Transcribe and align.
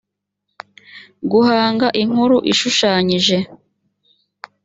guhanga 1.31 1.87
inkuru 2.01 2.37
ishushanyije 2.51 3.37